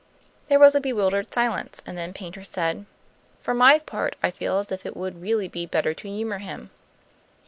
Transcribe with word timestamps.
There 0.47 0.57
was 0.57 0.73
a 0.73 0.81
bewildered 0.81 1.31
silence, 1.31 1.83
and 1.85 1.95
then 1.95 2.11
Paynter 2.11 2.43
said: 2.43 2.87
"For 3.43 3.53
my 3.53 3.77
part, 3.77 4.15
I 4.23 4.31
feel 4.31 4.57
as 4.57 4.71
if 4.71 4.83
it 4.83 4.97
would 4.97 5.21
really 5.21 5.47
be 5.47 5.67
better 5.67 5.93
to 5.93 6.07
humor 6.09 6.39
him." 6.39 6.71